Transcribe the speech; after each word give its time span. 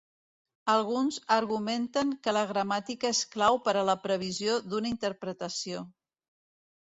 Alguns 0.75 1.17
argumenten 1.33 2.13
que 2.27 2.31
la 2.37 2.41
gramàtica 2.51 3.11
és 3.15 3.21
clau 3.35 3.59
per 3.67 3.75
a 3.81 3.85
la 3.91 3.97
previsió 4.07 4.55
d'una 4.71 4.91
interpretació. 4.95 5.85